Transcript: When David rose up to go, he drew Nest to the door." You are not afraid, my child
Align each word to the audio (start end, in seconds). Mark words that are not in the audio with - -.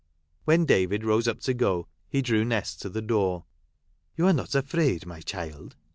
When 0.45 0.65
David 0.65 1.03
rose 1.05 1.27
up 1.27 1.41
to 1.41 1.53
go, 1.53 1.87
he 2.09 2.23
drew 2.23 2.43
Nest 2.43 2.81
to 2.81 2.89
the 2.89 3.03
door." 3.03 3.45
You 4.17 4.25
are 4.25 4.33
not 4.33 4.55
afraid, 4.55 5.05
my 5.05 5.19
child 5.21 5.75